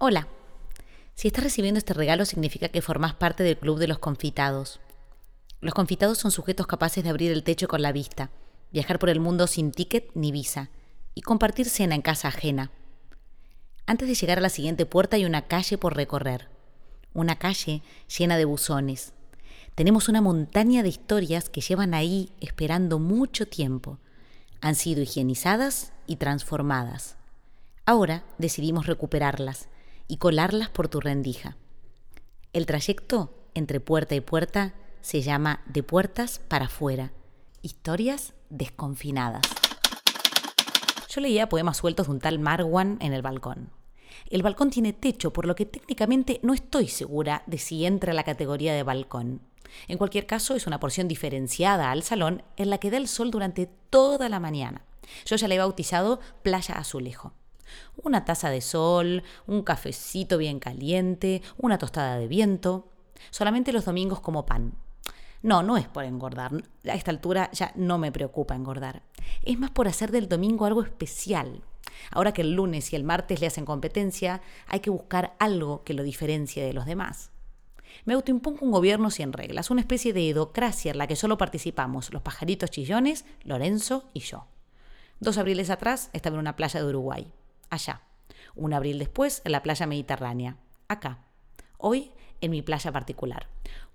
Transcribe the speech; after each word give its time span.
Hola. 0.00 0.28
Si 1.16 1.26
estás 1.26 1.42
recibiendo 1.42 1.78
este 1.78 1.92
regalo 1.92 2.24
significa 2.24 2.68
que 2.68 2.82
formás 2.82 3.14
parte 3.14 3.42
del 3.42 3.58
club 3.58 3.80
de 3.80 3.88
los 3.88 3.98
confitados. 3.98 4.78
Los 5.60 5.74
confitados 5.74 6.18
son 6.18 6.30
sujetos 6.30 6.68
capaces 6.68 7.02
de 7.02 7.10
abrir 7.10 7.32
el 7.32 7.42
techo 7.42 7.66
con 7.66 7.82
la 7.82 7.90
vista, 7.90 8.30
viajar 8.70 9.00
por 9.00 9.08
el 9.08 9.18
mundo 9.18 9.48
sin 9.48 9.72
ticket 9.72 10.12
ni 10.14 10.30
visa 10.30 10.70
y 11.16 11.22
compartir 11.22 11.68
cena 11.68 11.96
en 11.96 12.02
casa 12.02 12.28
ajena. 12.28 12.70
Antes 13.86 14.06
de 14.06 14.14
llegar 14.14 14.38
a 14.38 14.40
la 14.40 14.50
siguiente 14.50 14.86
puerta 14.86 15.16
hay 15.16 15.24
una 15.24 15.48
calle 15.48 15.78
por 15.78 15.96
recorrer. 15.96 16.48
Una 17.12 17.40
calle 17.40 17.82
llena 18.16 18.36
de 18.36 18.44
buzones. 18.44 19.14
Tenemos 19.74 20.08
una 20.08 20.20
montaña 20.20 20.84
de 20.84 20.90
historias 20.90 21.48
que 21.48 21.60
llevan 21.60 21.92
ahí 21.92 22.30
esperando 22.40 23.00
mucho 23.00 23.48
tiempo. 23.48 23.98
Han 24.60 24.76
sido 24.76 25.02
higienizadas 25.02 25.92
y 26.06 26.16
transformadas. 26.16 27.16
Ahora 27.84 28.22
decidimos 28.38 28.86
recuperarlas 28.86 29.66
y 30.08 30.16
colarlas 30.16 30.70
por 30.70 30.88
tu 30.88 31.00
rendija. 31.00 31.56
El 32.54 32.66
trayecto 32.66 33.34
entre 33.54 33.78
puerta 33.78 34.14
y 34.14 34.20
puerta 34.20 34.74
se 35.02 35.20
llama 35.20 35.62
De 35.66 35.82
puertas 35.82 36.40
para 36.48 36.64
afuera. 36.64 37.12
Historias 37.60 38.32
desconfinadas. 38.48 39.42
Yo 41.10 41.20
leía 41.20 41.48
poemas 41.48 41.76
sueltos 41.76 42.06
de 42.06 42.12
un 42.12 42.20
tal 42.20 42.38
Marwan 42.38 42.96
en 43.00 43.12
el 43.12 43.22
balcón. 43.22 43.70
El 44.30 44.42
balcón 44.42 44.70
tiene 44.70 44.92
techo, 44.92 45.32
por 45.32 45.46
lo 45.46 45.54
que 45.54 45.66
técnicamente 45.66 46.40
no 46.42 46.54
estoy 46.54 46.88
segura 46.88 47.42
de 47.46 47.58
si 47.58 47.84
entra 47.84 48.12
a 48.12 48.14
la 48.14 48.24
categoría 48.24 48.74
de 48.74 48.82
balcón. 48.82 49.42
En 49.86 49.98
cualquier 49.98 50.26
caso, 50.26 50.54
es 50.54 50.66
una 50.66 50.80
porción 50.80 51.08
diferenciada 51.08 51.90
al 51.90 52.02
salón 52.02 52.42
en 52.56 52.70
la 52.70 52.78
que 52.78 52.90
da 52.90 52.96
el 52.96 53.08
sol 53.08 53.30
durante 53.30 53.66
toda 53.90 54.28
la 54.28 54.40
mañana. 54.40 54.82
Yo 55.26 55.36
ya 55.36 55.48
le 55.48 55.56
he 55.56 55.58
bautizado 55.58 56.20
playa 56.42 56.74
azulejo 56.76 57.32
una 57.96 58.24
taza 58.24 58.50
de 58.50 58.60
sol, 58.60 59.22
un 59.46 59.62
cafecito 59.62 60.38
bien 60.38 60.58
caliente, 60.58 61.42
una 61.56 61.78
tostada 61.78 62.18
de 62.18 62.28
viento. 62.28 62.88
Solamente 63.30 63.72
los 63.72 63.84
domingos 63.84 64.20
como 64.20 64.46
pan. 64.46 64.74
No, 65.42 65.62
no 65.62 65.76
es 65.76 65.86
por 65.86 66.04
engordar. 66.04 66.52
A 66.84 66.94
esta 66.94 67.10
altura 67.10 67.50
ya 67.52 67.72
no 67.76 67.98
me 67.98 68.10
preocupa 68.10 68.56
engordar. 68.56 69.02
Es 69.42 69.58
más 69.58 69.70
por 69.70 69.86
hacer 69.86 70.10
del 70.10 70.28
domingo 70.28 70.66
algo 70.66 70.82
especial. 70.82 71.62
Ahora 72.10 72.32
que 72.32 72.42
el 72.42 72.52
lunes 72.52 72.92
y 72.92 72.96
el 72.96 73.04
martes 73.04 73.40
le 73.40 73.46
hacen 73.46 73.64
competencia, 73.64 74.40
hay 74.66 74.80
que 74.80 74.90
buscar 74.90 75.36
algo 75.38 75.84
que 75.84 75.94
lo 75.94 76.02
diferencie 76.02 76.64
de 76.64 76.72
los 76.72 76.86
demás. 76.86 77.30
Me 78.04 78.14
autoimpongo 78.14 78.64
un 78.64 78.70
gobierno 78.70 79.10
sin 79.10 79.32
reglas, 79.32 79.70
una 79.70 79.80
especie 79.80 80.12
de 80.12 80.28
edocracia 80.28 80.92
en 80.92 80.98
la 80.98 81.06
que 81.06 81.16
solo 81.16 81.38
participamos 81.38 82.12
los 82.12 82.22
pajaritos 82.22 82.70
chillones, 82.70 83.24
Lorenzo 83.42 84.10
y 84.12 84.20
yo. 84.20 84.46
Dos 85.20 85.38
abriles 85.38 85.70
atrás 85.70 86.10
estaba 86.12 86.34
en 86.34 86.40
una 86.40 86.56
playa 86.56 86.80
de 86.80 86.86
Uruguay 86.86 87.32
allá. 87.70 88.02
Un 88.54 88.72
abril 88.72 88.98
después, 88.98 89.42
en 89.44 89.52
la 89.52 89.62
playa 89.62 89.86
mediterránea, 89.86 90.56
acá. 90.88 91.18
Hoy, 91.78 92.12
en 92.40 92.50
mi 92.50 92.62
playa 92.62 92.92
particular. 92.92 93.46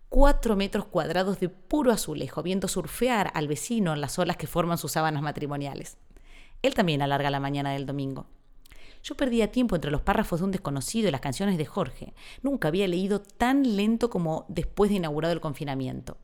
Cuatro 0.09 0.55
metros 0.55 0.85
cuadrados 0.85 1.39
de 1.39 1.49
puro 1.49 1.91
azulejo, 1.91 2.43
viendo 2.43 2.67
surfear 2.67 3.31
al 3.33 3.47
vecino 3.47 3.93
en 3.93 4.01
las 4.01 4.19
olas 4.19 4.37
que 4.37 4.47
forman 4.47 4.77
sus 4.77 4.91
sábanas 4.91 5.23
matrimoniales. 5.23 5.97
Él 6.61 6.73
también 6.75 7.01
alarga 7.01 7.29
la 7.29 7.39
mañana 7.39 7.71
del 7.71 7.85
domingo. 7.85 8.27
Yo 9.03 9.15
perdía 9.15 9.51
tiempo 9.51 9.75
entre 9.75 9.91
los 9.91 10.01
párrafos 10.01 10.39
de 10.39 10.45
un 10.45 10.51
desconocido 10.51 11.09
y 11.09 11.11
las 11.11 11.19
canciones 11.19 11.57
de 11.57 11.65
Jorge. 11.65 12.13
Nunca 12.41 12.69
había 12.69 12.87
leído 12.87 13.21
tan 13.21 13.75
lento 13.75 14.09
como 14.09 14.45
después 14.47 14.89
de 14.89 14.95
inaugurado 14.95 15.33
el 15.33 15.41
confinamiento. 15.41 16.17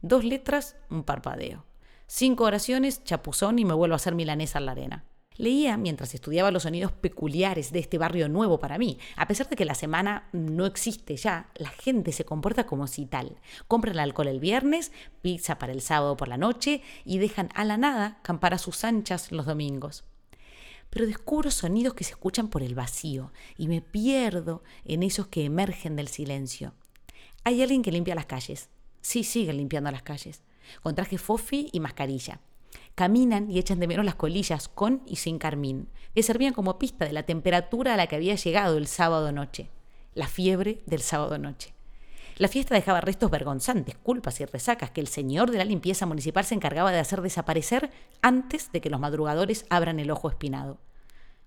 Dos 0.00 0.24
letras, 0.24 0.76
un 0.88 1.04
parpadeo. 1.04 1.64
Cinco 2.06 2.44
oraciones, 2.44 3.04
chapuzón 3.04 3.58
y 3.58 3.64
me 3.64 3.74
vuelvo 3.74 3.94
a 3.94 3.96
hacer 3.96 4.14
milanesa 4.14 4.58
en 4.58 4.66
la 4.66 4.72
arena. 4.72 5.04
Leía 5.36 5.76
mientras 5.76 6.14
estudiaba 6.14 6.52
los 6.52 6.62
sonidos 6.62 6.92
peculiares 6.92 7.72
de 7.72 7.80
este 7.80 7.98
barrio 7.98 8.28
nuevo 8.28 8.60
para 8.60 8.78
mí. 8.78 8.98
A 9.16 9.26
pesar 9.26 9.48
de 9.48 9.56
que 9.56 9.64
la 9.64 9.74
semana 9.74 10.28
no 10.32 10.64
existe 10.64 11.16
ya, 11.16 11.50
la 11.56 11.70
gente 11.70 12.12
se 12.12 12.24
comporta 12.24 12.66
como 12.66 12.86
si 12.86 13.06
tal. 13.06 13.40
Compran 13.66 13.98
alcohol 13.98 14.28
el 14.28 14.38
viernes, 14.38 14.92
pizza 15.22 15.58
para 15.58 15.72
el 15.72 15.80
sábado 15.80 16.16
por 16.16 16.28
la 16.28 16.36
noche 16.36 16.82
y 17.04 17.18
dejan 17.18 17.48
a 17.54 17.64
la 17.64 17.76
nada 17.76 18.20
campar 18.22 18.54
a 18.54 18.58
sus 18.58 18.84
anchas 18.84 19.32
los 19.32 19.46
domingos. 19.46 20.04
Pero 20.88 21.06
descubro 21.06 21.50
sonidos 21.50 21.94
que 21.94 22.04
se 22.04 22.12
escuchan 22.12 22.48
por 22.48 22.62
el 22.62 22.76
vacío 22.76 23.32
y 23.58 23.66
me 23.66 23.80
pierdo 23.80 24.62
en 24.84 25.02
esos 25.02 25.26
que 25.26 25.44
emergen 25.44 25.96
del 25.96 26.06
silencio. 26.06 26.74
Hay 27.42 27.60
alguien 27.60 27.82
que 27.82 27.90
limpia 27.90 28.14
las 28.14 28.26
calles. 28.26 28.68
Sí, 29.00 29.24
siguen 29.24 29.56
limpiando 29.56 29.90
las 29.90 30.02
calles. 30.02 30.42
Con 30.80 30.94
traje 30.94 31.18
fofi 31.18 31.70
y 31.72 31.80
mascarilla 31.80 32.40
caminan 32.94 33.50
y 33.50 33.58
echan 33.58 33.80
de 33.80 33.88
menos 33.88 34.04
las 34.04 34.14
colillas 34.14 34.68
con 34.68 35.02
y 35.06 35.16
sin 35.16 35.38
carmín, 35.38 35.88
que 36.14 36.22
servían 36.22 36.54
como 36.54 36.78
pista 36.78 37.04
de 37.04 37.12
la 37.12 37.24
temperatura 37.24 37.94
a 37.94 37.96
la 37.96 38.06
que 38.06 38.16
había 38.16 38.36
llegado 38.36 38.76
el 38.76 38.86
sábado 38.86 39.32
noche, 39.32 39.70
la 40.14 40.28
fiebre 40.28 40.82
del 40.86 41.00
sábado 41.00 41.38
noche. 41.38 41.74
La 42.36 42.48
fiesta 42.48 42.74
dejaba 42.74 43.00
restos 43.00 43.30
vergonzantes, 43.30 43.96
culpas 43.96 44.40
y 44.40 44.44
resacas 44.44 44.90
que 44.90 45.00
el 45.00 45.06
señor 45.06 45.50
de 45.52 45.58
la 45.58 45.64
limpieza 45.64 46.04
municipal 46.04 46.44
se 46.44 46.54
encargaba 46.54 46.90
de 46.90 46.98
hacer 46.98 47.22
desaparecer 47.22 47.90
antes 48.22 48.72
de 48.72 48.80
que 48.80 48.90
los 48.90 48.98
madrugadores 48.98 49.66
abran 49.70 50.00
el 50.00 50.10
ojo 50.10 50.28
espinado. 50.28 50.78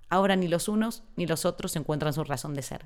Ahora 0.09 0.37
ni 0.37 0.47
los 0.47 0.69
unos 0.69 1.03
ni 1.17 1.25
los 1.25 1.43
otros 1.43 1.75
encuentran 1.75 2.13
su 2.13 2.23
razón 2.23 2.53
de 2.53 2.61
ser. 2.61 2.85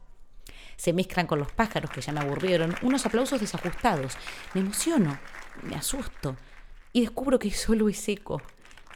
Se 0.78 0.93
mezclan 0.93 1.28
con 1.28 1.38
los 1.38 1.51
pájaros 1.51 1.91
que 1.91 2.01
ya 2.01 2.11
me 2.11 2.22
aburrieron, 2.22 2.73
unos 2.81 3.05
aplausos 3.05 3.39
desajustados. 3.39 4.13
Me 4.55 4.61
emociono, 4.61 5.19
me 5.61 5.75
asusto, 5.75 6.35
y 6.94 7.02
descubro 7.02 7.40
que 7.40 7.52
solo 7.52 7.90
es 7.90 8.07
eco, 8.09 8.41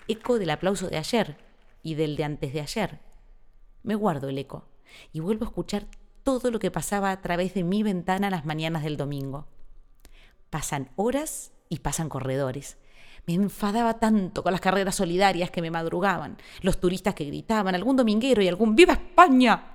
eco 0.07 0.37
del 0.39 0.49
aplauso 0.49 0.87
de 0.87 0.97
ayer 0.97 1.37
y 1.81 1.95
del 1.95 2.15
de 2.15 2.23
antes 2.23 2.53
de 2.53 2.61
ayer. 2.61 2.99
Me 3.83 3.95
guardo 3.95 4.29
el 4.29 4.37
eco 4.37 4.67
y 5.13 5.19
vuelvo 5.19 5.45
a 5.45 5.49
escuchar 5.49 5.85
todo 6.23 6.49
lo 6.51 6.59
que 6.59 6.71
pasaba 6.71 7.11
a 7.11 7.21
través 7.21 7.53
de 7.53 7.63
mi 7.63 7.83
ventana 7.83 8.29
las 8.29 8.45
mañanas 8.45 8.83
del 8.83 8.97
domingo. 8.97 9.47
Pasan 10.49 10.89
horas 10.95 11.51
y 11.69 11.79
pasan 11.79 12.09
corredores. 12.09 12.77
Me 13.27 13.33
enfadaba 13.33 13.99
tanto 13.99 14.43
con 14.43 14.51
las 14.51 14.61
carreras 14.61 14.95
solidarias 14.95 15.51
que 15.51 15.61
me 15.61 15.71
madrugaban, 15.71 16.37
los 16.61 16.79
turistas 16.79 17.15
que 17.15 17.25
gritaban, 17.25 17.75
algún 17.75 17.95
dominguero 17.95 18.41
y 18.41 18.47
algún 18.47 18.75
¡Viva 18.75 18.93
España! 18.93 19.71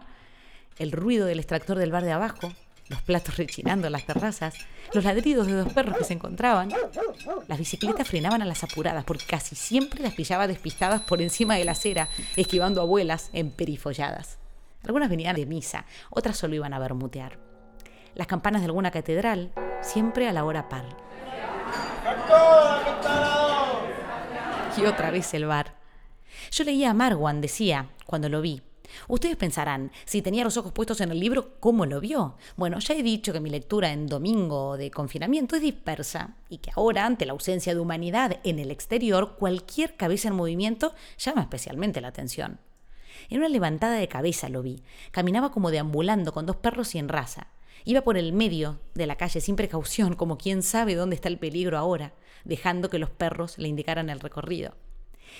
El 0.78 0.92
ruido 0.92 1.26
del 1.26 1.40
extractor 1.40 1.78
del 1.78 1.92
bar 1.92 2.04
de 2.04 2.12
abajo, 2.12 2.52
los 2.90 3.00
platos 3.02 3.36
rechinando 3.36 3.86
en 3.86 3.92
las 3.92 4.04
terrazas, 4.04 4.54
los 4.92 5.04
ladridos 5.04 5.46
de 5.46 5.54
dos 5.54 5.72
perros 5.72 5.96
que 5.96 6.04
se 6.04 6.12
encontraban. 6.12 6.70
Las 7.46 7.58
bicicletas 7.58 8.06
frenaban 8.06 8.42
a 8.42 8.44
las 8.44 8.64
apuradas 8.64 9.04
porque 9.04 9.24
casi 9.24 9.54
siempre 9.54 10.02
las 10.02 10.12
pillaba 10.12 10.48
despistadas 10.48 11.00
por 11.00 11.22
encima 11.22 11.54
de 11.54 11.64
la 11.64 11.72
acera, 11.72 12.08
esquivando 12.36 12.82
abuelas 12.82 13.30
emperifolladas. 13.32 14.38
Algunas 14.84 15.08
venían 15.08 15.36
de 15.36 15.46
misa, 15.46 15.86
otras 16.10 16.36
solo 16.36 16.56
iban 16.56 16.74
a 16.74 16.80
bermutear. 16.80 17.38
Las 18.16 18.26
campanas 18.26 18.62
de 18.62 18.66
alguna 18.66 18.90
catedral, 18.90 19.52
siempre 19.82 20.28
a 20.28 20.32
la 20.32 20.44
hora 20.44 20.68
par. 20.68 20.84
Y 24.76 24.84
otra 24.84 25.12
vez 25.12 25.32
el 25.34 25.46
bar. 25.46 25.76
Yo 26.50 26.64
leía 26.64 26.90
a 26.90 26.94
Marwan, 26.94 27.40
decía, 27.40 27.86
cuando 28.04 28.28
lo 28.28 28.40
vi, 28.40 28.62
Ustedes 29.08 29.36
pensarán, 29.36 29.92
si 30.04 30.22
tenía 30.22 30.44
los 30.44 30.56
ojos 30.56 30.72
puestos 30.72 31.00
en 31.00 31.10
el 31.10 31.20
libro, 31.20 31.58
¿cómo 31.60 31.86
lo 31.86 32.00
vio? 32.00 32.36
Bueno, 32.56 32.78
ya 32.78 32.94
he 32.94 33.02
dicho 33.02 33.32
que 33.32 33.40
mi 33.40 33.50
lectura 33.50 33.92
en 33.92 34.06
domingo 34.06 34.76
de 34.76 34.90
confinamiento 34.90 35.56
es 35.56 35.62
dispersa 35.62 36.36
y 36.48 36.58
que 36.58 36.70
ahora, 36.74 37.06
ante 37.06 37.26
la 37.26 37.32
ausencia 37.32 37.74
de 37.74 37.80
humanidad 37.80 38.38
en 38.44 38.58
el 38.58 38.70
exterior, 38.70 39.36
cualquier 39.38 39.96
cabeza 39.96 40.28
en 40.28 40.34
movimiento 40.34 40.94
llama 41.18 41.42
especialmente 41.42 42.00
la 42.00 42.08
atención. 42.08 42.60
En 43.28 43.38
una 43.38 43.48
levantada 43.48 43.96
de 43.96 44.08
cabeza 44.08 44.48
lo 44.48 44.62
vi. 44.62 44.82
Caminaba 45.10 45.52
como 45.52 45.70
deambulando 45.70 46.32
con 46.32 46.46
dos 46.46 46.56
perros 46.56 46.94
en 46.94 47.08
raza. 47.08 47.48
Iba 47.84 48.02
por 48.02 48.18
el 48.18 48.32
medio 48.32 48.80
de 48.94 49.06
la 49.06 49.16
calle 49.16 49.40
sin 49.40 49.56
precaución, 49.56 50.14
como 50.14 50.36
quien 50.36 50.62
sabe 50.62 50.94
dónde 50.94 51.16
está 51.16 51.28
el 51.28 51.38
peligro 51.38 51.78
ahora, 51.78 52.12
dejando 52.44 52.90
que 52.90 52.98
los 52.98 53.10
perros 53.10 53.58
le 53.58 53.68
indicaran 53.68 54.10
el 54.10 54.20
recorrido. 54.20 54.74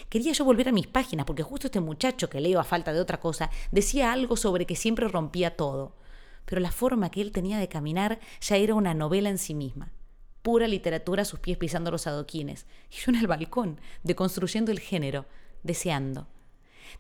Quería 0.09 0.33
yo 0.33 0.45
volver 0.45 0.69
a 0.69 0.73
mis 0.73 0.87
páginas 0.87 1.27
porque 1.27 1.43
justo 1.43 1.67
este 1.67 1.81
muchacho 1.81 2.29
que 2.31 2.41
leo 2.41 2.61
a 2.61 2.65
falta 2.65 2.93
de 2.93 3.01
otra 3.01 3.21
cosa 3.21 3.51
decía 3.71 4.13
algo 4.13 4.37
sobre 4.37 4.67
que 4.67 4.77
siempre 4.77 5.09
rompía 5.09 5.57
todo. 5.57 5.97
Pero 6.45 6.61
la 6.61 6.73
forma 6.73 7.11
que 7.11 7.21
él 7.21 7.33
tenía 7.33 7.59
de 7.59 7.69
caminar 7.69 8.19
ya 8.41 8.57
era 8.57 8.75
una 8.75 8.95
novela 8.95 9.29
en 9.29 9.39
sí 9.39 9.55
misma. 9.55 9.93
Pura 10.43 10.67
literatura 10.67 11.23
a 11.23 11.27
sus 11.27 11.39
pies 11.39 11.59
pisando 11.59 11.91
los 11.91 12.07
adoquines. 12.07 12.67
Y 12.91 12.97
yo 12.97 13.13
en 13.13 13.17
el 13.17 13.27
balcón, 13.27 13.81
deconstruyendo 14.03 14.73
el 14.73 14.81
género, 14.81 15.27
deseando. 15.63 16.27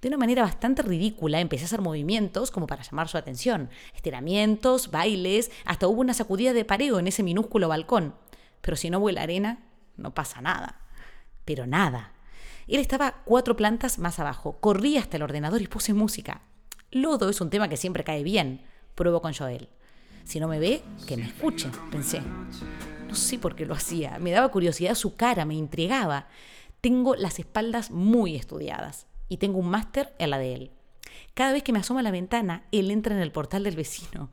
De 0.00 0.08
una 0.08 0.18
manera 0.18 0.42
bastante 0.42 0.82
ridícula 0.82 1.40
empecé 1.40 1.64
a 1.64 1.66
hacer 1.66 1.80
movimientos 1.80 2.50
como 2.50 2.66
para 2.66 2.82
llamar 2.82 3.08
su 3.08 3.18
atención. 3.18 3.70
Estiramientos, 3.94 4.90
bailes, 4.90 5.50
hasta 5.64 5.88
hubo 5.88 6.00
una 6.00 6.14
sacudida 6.14 6.52
de 6.52 6.64
pareo 6.64 6.98
en 6.98 7.06
ese 7.06 7.22
minúsculo 7.22 7.68
balcón. 7.68 8.14
Pero 8.60 8.76
si 8.76 8.90
no 8.90 9.00
vuela 9.00 9.22
arena, 9.22 9.58
no 9.96 10.14
pasa 10.14 10.40
nada. 10.40 10.80
Pero 11.44 11.66
nada. 11.66 12.12
Él 12.70 12.80
estaba 12.80 13.22
cuatro 13.24 13.56
plantas 13.56 13.98
más 13.98 14.20
abajo. 14.20 14.58
Corrí 14.60 14.96
hasta 14.96 15.16
el 15.16 15.24
ordenador 15.24 15.60
y 15.60 15.66
puse 15.66 15.92
música. 15.92 16.42
Lodo 16.92 17.28
es 17.28 17.40
un 17.40 17.50
tema 17.50 17.68
que 17.68 17.76
siempre 17.76 18.04
cae 18.04 18.22
bien. 18.22 18.62
Pruebo 18.94 19.20
con 19.20 19.34
Joel. 19.34 19.68
Si 20.22 20.38
no 20.38 20.46
me 20.46 20.60
ve, 20.60 20.80
que 21.08 21.16
me 21.16 21.24
escuche, 21.24 21.68
pensé. 21.90 22.22
No 23.08 23.16
sé 23.16 23.40
por 23.40 23.56
qué 23.56 23.66
lo 23.66 23.74
hacía. 23.74 24.20
Me 24.20 24.30
daba 24.30 24.52
curiosidad 24.52 24.94
su 24.94 25.16
cara, 25.16 25.44
me 25.44 25.54
intrigaba. 25.54 26.28
Tengo 26.80 27.16
las 27.16 27.40
espaldas 27.40 27.90
muy 27.90 28.36
estudiadas 28.36 29.08
y 29.28 29.38
tengo 29.38 29.58
un 29.58 29.68
máster 29.68 30.14
en 30.18 30.30
la 30.30 30.38
de 30.38 30.54
él. 30.54 30.70
Cada 31.34 31.52
vez 31.52 31.64
que 31.64 31.72
me 31.72 31.80
asoma 31.80 32.00
a 32.00 32.04
la 32.04 32.12
ventana, 32.12 32.68
él 32.70 32.92
entra 32.92 33.16
en 33.16 33.20
el 33.20 33.32
portal 33.32 33.64
del 33.64 33.74
vecino. 33.74 34.30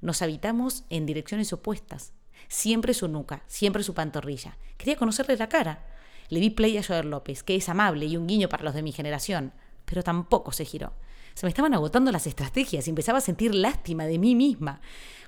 Nos 0.00 0.22
habitamos 0.22 0.84
en 0.88 1.04
direcciones 1.04 1.52
opuestas. 1.52 2.12
Siempre 2.46 2.94
su 2.94 3.08
nuca, 3.08 3.42
siempre 3.48 3.82
su 3.82 3.92
pantorrilla. 3.92 4.56
Quería 4.76 4.96
conocerle 4.96 5.36
la 5.36 5.48
cara. 5.48 5.84
Le 6.32 6.40
di 6.40 6.48
play 6.48 6.78
a 6.78 6.82
Joder 6.82 7.04
López, 7.04 7.42
que 7.42 7.56
es 7.56 7.68
amable 7.68 8.06
y 8.06 8.16
un 8.16 8.26
guiño 8.26 8.48
para 8.48 8.64
los 8.64 8.72
de 8.72 8.82
mi 8.82 8.90
generación, 8.90 9.52
pero 9.84 10.02
tampoco 10.02 10.50
se 10.50 10.64
giró. 10.64 10.94
Se 11.34 11.44
me 11.44 11.50
estaban 11.50 11.74
agotando 11.74 12.10
las 12.10 12.26
estrategias 12.26 12.86
y 12.86 12.90
empezaba 12.90 13.18
a 13.18 13.20
sentir 13.20 13.54
lástima 13.54 14.06
de 14.06 14.18
mí 14.18 14.34
misma 14.34 14.80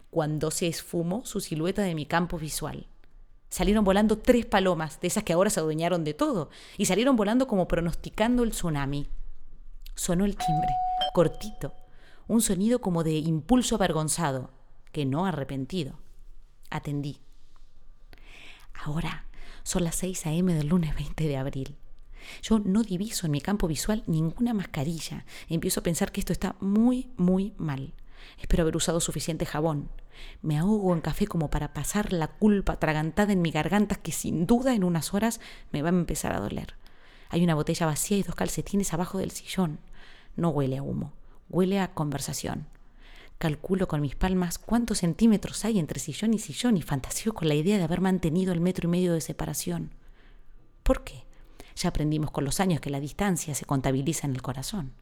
cuando 0.09 0.51
se 0.51 0.67
esfumó 0.67 1.23
su 1.27 1.41
silueta 1.41 1.83
de 1.83 1.95
mi 1.95 2.07
campo 2.07 2.39
visual. 2.39 2.87
Salieron 3.51 3.85
volando 3.85 4.17
tres 4.17 4.47
palomas, 4.47 4.99
de 4.99 5.09
esas 5.09 5.25
que 5.25 5.35
ahora 5.35 5.51
se 5.51 5.61
adueñaron 5.61 6.05
de 6.05 6.15
todo, 6.15 6.49
y 6.79 6.87
salieron 6.87 7.17
volando 7.17 7.47
como 7.47 7.69
pronosticando 7.69 8.43
el 8.43 8.53
tsunami. 8.53 9.07
Sonó 9.95 10.25
el 10.25 10.39
timbre, 10.39 10.71
cortito, 11.13 11.75
un 12.29 12.41
sonido 12.41 12.81
como 12.81 13.05
de 13.05 13.19
impulso 13.19 13.75
avergonzado, 13.75 14.53
que 14.91 15.05
no 15.05 15.27
arrepentido. 15.27 15.99
Atendí. 16.71 17.21
Ahora 18.73 19.27
son 19.65 19.83
las 19.83 19.97
6 19.97 20.27
a.m. 20.27 20.55
del 20.55 20.69
lunes 20.69 20.95
20 20.95 21.27
de 21.27 21.37
abril. 21.37 21.77
Yo 22.43 22.59
no 22.59 22.83
diviso 22.83 23.27
en 23.27 23.33
mi 23.33 23.41
campo 23.41 23.67
visual 23.67 24.05
ninguna 24.07 24.55
mascarilla. 24.55 25.25
Empiezo 25.49 25.81
a 25.81 25.83
pensar 25.83 26.13
que 26.13 26.21
esto 26.21 26.33
está 26.33 26.55
muy, 26.61 27.11
muy 27.17 27.55
mal. 27.57 27.95
Espero 28.39 28.63
haber 28.63 28.77
usado 28.77 29.01
suficiente 29.01 29.47
jabón. 29.47 29.91
Me 30.43 30.59
ahogo 30.59 30.95
en 30.95 31.01
café 31.01 31.27
como 31.27 31.51
para 31.51 31.73
pasar 31.73 32.13
la 32.13 32.29
culpa 32.29 32.75
atragantada 32.75 33.33
en 33.33 33.43
mi 33.43 33.51
garganta 33.51 33.97
que 33.97 34.13
sin 34.13 34.47
duda 34.47 34.75
en 34.75 34.85
unas 34.85 35.13
horas 35.13 35.41
me 35.73 35.83
va 35.83 35.89
a 35.89 35.93
empezar 35.93 36.33
a 36.33 36.41
doler. 36.41 36.75
Hay 37.31 37.43
una 37.43 37.55
botella 37.55 37.87
vacía 37.87 38.17
y 38.19 38.23
dos 38.23 38.35
calcetines 38.35 38.93
abajo 38.93 39.19
del 39.19 39.33
sillón. 39.33 39.81
No 40.37 40.51
huele 40.51 40.79
a 40.79 40.83
humo, 40.83 41.13
huele 41.49 41.81
a 41.81 41.95
conversación. 41.95 42.67
Calculo 43.39 43.89
con 43.89 44.01
mis 44.01 44.15
palmas 44.15 44.59
cuántos 44.59 44.99
centímetros 44.99 45.65
hay 45.65 45.79
entre 45.79 46.01
sillón 46.01 46.35
y 46.35 46.39
sillón 46.39 46.77
y 46.77 46.83
fantaseo 46.83 47.35
con 47.35 47.49
la 47.49 47.55
idea 47.55 47.79
de 47.79 47.85
haber 47.85 48.01
mantenido 48.01 48.53
el 48.53 48.61
metro 48.61 48.89
y 48.89 48.91
medio 48.91 49.13
de 49.13 49.21
separación. 49.21 49.91
¿Por 50.83 51.05
qué? 51.05 51.25
Ya 51.77 51.89
aprendimos 51.89 52.31
con 52.31 52.45
los 52.45 52.61
años 52.61 52.81
que 52.81 52.91
la 52.91 53.01
distancia 53.01 53.55
se 53.55 53.65
contabiliza 53.65 54.27
en 54.27 54.35
el 54.35 54.43
corazón. 54.43 54.93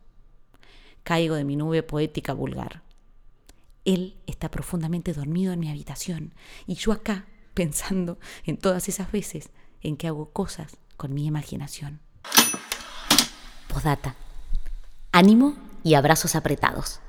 Caigo 1.04 1.34
de 1.34 1.44
mi 1.44 1.56
nube 1.56 1.82
poética 1.82 2.32
vulgar. 2.32 2.82
Él 3.84 4.16
está 4.26 4.50
profundamente 4.50 5.12
dormido 5.12 5.52
en 5.52 5.60
mi 5.60 5.68
habitación 5.70 6.34
y 6.66 6.74
yo 6.74 6.92
acá 6.92 7.26
pensando 7.54 8.18
en 8.44 8.56
todas 8.56 8.88
esas 8.88 9.10
veces 9.12 9.50
en 9.82 9.96
que 9.96 10.06
hago 10.06 10.30
cosas 10.32 10.76
con 10.96 11.12
mi 11.12 11.26
imaginación. 11.26 12.00
Podata. 13.68 14.14
Ánimo 15.10 15.56
y 15.82 15.94
abrazos 15.94 16.36
apretados. 16.36 17.00